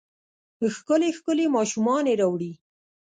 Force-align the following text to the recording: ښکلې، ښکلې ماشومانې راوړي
ښکلې، 0.75 1.09
ښکلې 1.17 1.45
ماشومانې 1.55 2.13
راوړي 2.21 2.51